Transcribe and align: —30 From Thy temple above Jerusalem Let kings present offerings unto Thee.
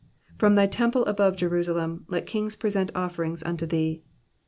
—30 0.29 0.35
From 0.39 0.55
Thy 0.55 0.65
temple 0.65 1.05
above 1.05 1.35
Jerusalem 1.35 2.05
Let 2.07 2.25
kings 2.25 2.55
present 2.55 2.89
offerings 2.95 3.43
unto 3.43 3.67
Thee. 3.67 4.01